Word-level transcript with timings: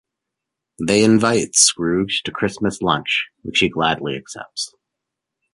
They 0.83 1.03
invite 1.03 1.53
Scrooge 1.55 2.23
to 2.23 2.31
Christmas 2.31 2.81
lunch, 2.81 3.27
which 3.43 3.59
he 3.59 3.69
gladly 3.69 4.15
accepts. 4.15 4.73